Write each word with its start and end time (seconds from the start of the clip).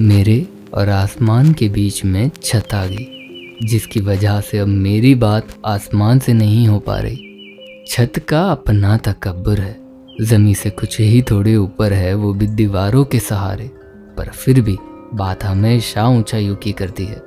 मेरे 0.00 0.48
और 0.74 0.88
आसमान 0.88 1.52
के 1.52 1.68
बीच 1.68 2.04
में 2.04 2.30
छत 2.42 2.74
आ 2.74 2.86
गई, 2.86 3.06
जिसकी 3.62 4.00
वजह 4.00 4.40
से 4.40 4.58
अब 4.58 4.68
मेरी 4.68 5.14
बात 5.14 5.48
आसमान 5.66 6.18
से 6.18 6.32
नहीं 6.32 6.68
हो 6.68 6.78
पा 6.78 6.98
रही। 6.98 7.18
छत 7.88 8.12
का 8.28 8.42
अपना 8.42 8.96
तकबर 8.96 9.60
है। 9.60 9.80
जमी 10.20 10.54
से 10.54 10.70
कुछ 10.70 11.00
ही 11.00 11.22
थोड़े 11.22 11.56
ऊपर 11.56 11.92
है, 11.92 12.14
वो 12.14 12.34
भी 12.34 12.46
दीवारों 12.46 13.04
के 13.04 13.18
सहारे, 13.18 13.70
पर 14.16 14.24
फिर 14.24 14.60
भी 14.60 14.76
बात 15.14 15.44
हमेशा 15.44 16.08
ऊंचाइयों 16.08 16.56
की 16.56 16.72
करती 16.72 17.04
है। 17.04 17.22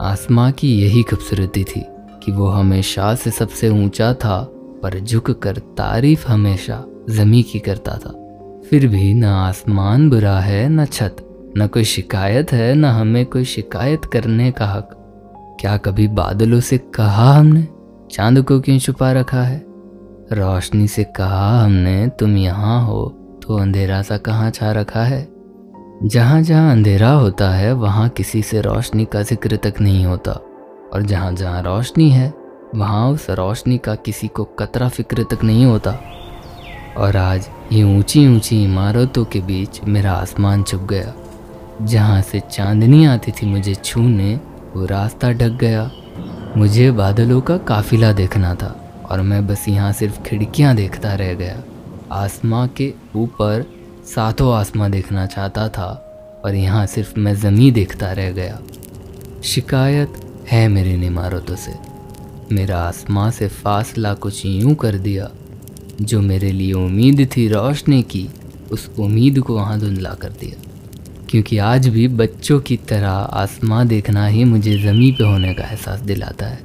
आसमां 0.00 0.52
की 0.52 0.82
यही 0.82 1.02
खूबसूरती 1.02 1.64
थी 1.64 1.82
कि 2.24 2.32
वो 2.32 2.46
हमेशा 2.46 3.14
से 3.14 3.30
सबसे 3.30 3.68
ऊँचा 3.68 4.14
था, 4.14 4.50
पर 4.52 5.00
झुक 5.00 5.30
कर 5.30 5.56
तारीफ़ 5.56 6.26
हमेशा 6.26 6.84
जमी 7.10 7.42
की 7.42 7.58
करता 7.58 7.92
था। 7.92 8.22
फिर 8.70 8.86
भी 8.86 9.14
न 9.14 9.24
आसमान 9.24 10.10
बुरा 10.10 10.40
है, 10.40 10.68
न 10.68 10.84
छत। 10.84 11.16
न 11.58 11.66
कोई 11.66 11.84
शिकायत 11.84 12.52
है, 12.52 12.74
न 12.74 12.84
हमें 12.84 13.26
कोई 13.26 13.44
शिकायत 13.44 14.04
करने 14.04 14.50
का 14.50 14.66
हक। 14.66 14.90
क्या 15.60 15.76
कभी 15.76 16.08
बादलों 16.08 16.60
से 16.60 16.78
कहा 16.78 17.32
हमने 17.32 17.68
चाँद 18.10 18.42
को 18.42 18.60
क्यों 18.60 18.78
छुपा 18.78 19.12
रखा 19.12 19.42
है? 19.42 19.64
रोशनी 20.32 20.88
से 20.88 21.04
कहा 21.04 21.64
हमने, 21.64 22.08
तुम 22.08 22.36
यहाँ 22.36 22.86
हो 22.86 23.08
तो 23.42 23.56
अंधेरा 23.56 24.02
सा 24.02 24.16
कहाँ 24.16 24.50
छा 24.50 24.72
रखा 24.72 25.02
है? 25.02 25.28
जहाँ 26.02 26.42
जहाँ 26.42 26.72
अंधेरा 26.72 27.10
होता 27.10 27.50
है, 27.50 27.72
वहाँ 27.72 28.08
किसी 28.08 28.42
से 28.42 28.60
रोशनी 28.60 29.04
का 29.04 29.22
ज़िक्र 29.22 29.56
तक 29.56 29.74
नहीं 29.80 30.06
होता। 30.06 30.32
और 30.92 31.02
जहाँ 31.02 31.32
जहाँ 31.32 31.62
रोशनी 31.62 32.10
है, 32.10 32.34
वहाँ 32.74 33.10
उस 33.10 33.30
रोशनी 33.30 33.78
का 33.78 33.94
किसी 33.94 34.28
को 34.28 34.44
कतरा 34.44 34.88
फ़िक्र 34.88 35.22
तक 35.22 35.44
नहीं 35.44 35.64
होता। 35.64 35.98
और 36.96 37.16
आज 37.16 37.48
ये 37.72 37.82
ऊँची 37.82 38.28
ऊँची 38.28 38.64
इमारतों 38.64 39.24
के 39.24 39.40
बीच 39.40 39.80
मेरा 39.84 40.12
आसमान 40.12 40.62
छुप 40.62 40.82
गया। 40.82 41.14
जहाँ 41.82 42.22
से 42.22 42.40
चांदनी 42.40 43.04
आती 43.04 43.32
थी 43.32 43.46
मुझे 43.46 43.74
छूने, 43.74 44.40
वो 44.76 44.84
रास्ता 44.84 45.32
ढक 45.32 45.48
गया। 45.48 45.90
मुझे 46.56 46.90
बादलों 46.90 47.40
का 47.40 47.56
काफिला 47.56 48.12
देखना 48.12 48.54
था 48.54 48.90
और 49.10 49.20
मैं 49.20 49.46
बस 49.46 49.68
यहाँ 49.68 49.92
सिर्फ़ 49.92 50.22
खिड़कियाँ 50.22 50.76
देखता 50.76 51.14
रह 51.14 51.34
गया। 51.34 51.62
आसमां 52.12 52.68
के 52.68 52.94
ऊपर 53.16 53.64
सातों 54.14 54.54
आसमां 54.54 54.90
देखना 54.90 55.26
चाहता 55.26 55.68
था 55.68 55.88
और 56.44 56.54
यहाँ 56.54 56.86
सिर्फ़ 56.86 57.20
मैं 57.20 57.34
ज़मी 57.34 57.70
देखता 57.70 58.12
रह 58.12 58.30
गया। 58.30 58.60
शिकायत 59.44 60.12
है 60.50 60.68
मेरी 60.68 61.06
इमारतों 61.06 61.56
से। 61.56 61.74
मेरा 62.52 62.78
आसमां 62.78 63.30
से 63.30 63.48
फासला 63.48 64.14
कुछ 64.14 64.46
यूँ 64.46 64.74
कर 64.74 64.98
दिया, 64.98 65.30
जो 66.00 66.20
मेरे 66.20 66.52
लिए 66.52 66.72
उम्मीद 66.72 67.30
थी 67.36 67.48
रोशनी 67.48 68.02
की, 68.02 68.28
उस 68.72 68.90
उम्मीद 68.98 69.40
को 69.40 69.54
वहाँ 69.54 69.80
धुंधला 69.80 70.10
कर 70.10 70.28
दिया। 70.28 70.65
क्योंकि 71.30 71.58
आज 71.58 71.88
भी 71.88 72.08
बच्चों 72.08 72.60
की 72.60 72.76
तरह 72.76 73.08
आसमां 73.08 73.88
देखना 73.88 74.26
ही 74.26 74.44
मुझे 74.44 74.78
ज़मी 74.78 75.12
पे 75.12 75.24
होने 75.24 75.54
का 75.54 75.64
एहसास 75.64 76.00
दिलाता 76.00 76.46
है 76.46 76.58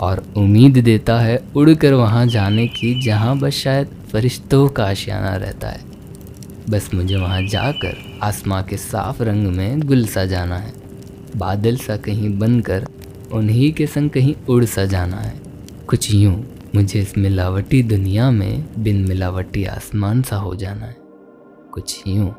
और 0.00 0.24
उम्मीद 0.36 0.78
देता 0.78 1.20
है 1.20 1.42
उड़कर 1.56 1.92
वहाँ 1.92 2.26
जाने 2.26 2.66
की, 2.66 3.02
जहाँ 3.02 3.38
बस 3.38 3.52
शायद 3.52 3.88
फरिश्तों 4.12 4.68
का 4.68 4.84
आशियाना 4.84 5.36
रहता 5.36 5.68
है। 5.68 5.80
बस 6.70 6.90
मुझे 6.94 7.16
वहाँ 7.16 7.42
जाकर 7.42 7.96
आसमां 8.22 8.62
के 8.62 8.76
साफ़ 8.76 9.22
रंग 9.22 9.46
में 9.46 9.80
गुल 9.80 10.06
सा 10.06 10.24
जाना 10.24 10.56
है। 10.56 10.72
बादल 11.36 11.76
सा 11.76 11.96
कहीं 11.96 12.38
बनकर, 12.38 12.86
उन्हीं 13.32 13.72
के 13.72 13.86
संग 13.86 14.10
कहीं 14.10 14.34
उड़ 14.48 14.64
सा 14.64 14.84
जाना 14.84 15.16
है। 15.16 15.34
कुछ 15.86 16.14
यूँ 16.14 16.44
मुझे 16.74 17.00
इस 17.00 17.18
मिलावटी 17.18 17.82
दुनिया 17.82 18.30
में 18.30 18.64
बिन 18.78 18.96
मिलावटी 18.96 19.64
आसमान 19.64 20.22
सा 20.22 20.36
हो 20.36 20.54
जाना 20.54 20.86
है। 20.86 20.96
कुछ 21.72 22.02
यूँ 22.06 22.34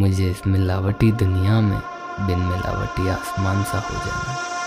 मुझे 0.00 0.30
इस 0.30 0.46
मिलावटी 0.46 1.12
दुनिया 1.12 1.60
में 1.60 1.80
बिन 2.26 2.38
मिलावटी 2.38 3.08
आसमान 3.08 3.62
सा 3.64 3.78
हो 3.78 3.94
जाना। 4.06 4.57